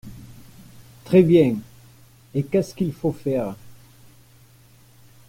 Très 1.05 1.21
bien!… 1.21 1.57
et 2.33 2.41
qu’est-ce 2.41 2.73
qu’il 2.73 2.91
faut 2.91 3.11
faire? 3.11 3.53